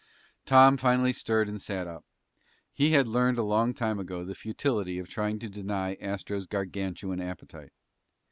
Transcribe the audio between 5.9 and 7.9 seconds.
Astro's Gargantuan appetite.